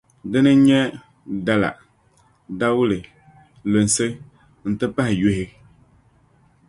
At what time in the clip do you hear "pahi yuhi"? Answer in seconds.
4.95-5.45